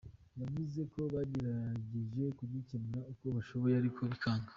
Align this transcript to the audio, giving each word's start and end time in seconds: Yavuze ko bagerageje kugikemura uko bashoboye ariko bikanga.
Yavuze 0.41 0.79
ko 0.91 1.01
bagerageje 1.13 2.23
kugikemura 2.37 3.01
uko 3.11 3.25
bashoboye 3.35 3.75
ariko 3.81 4.01
bikanga. 4.11 4.47